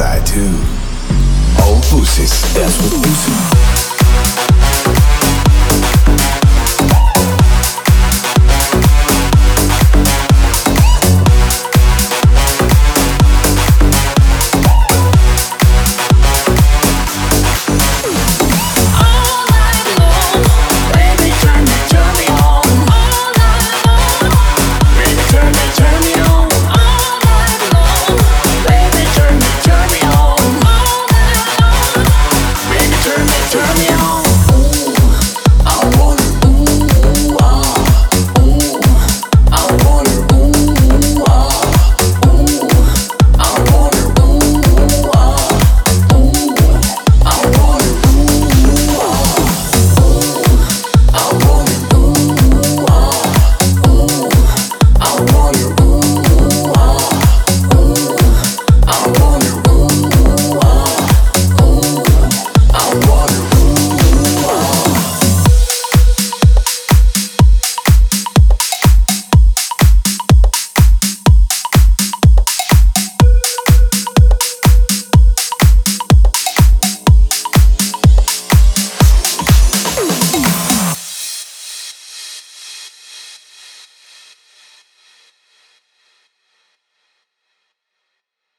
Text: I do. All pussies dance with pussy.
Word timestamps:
I 0.00 0.22
do. 0.24 0.46
All 1.62 1.80
pussies 1.90 2.54
dance 2.54 2.76
with 2.82 3.02
pussy. 3.02 4.57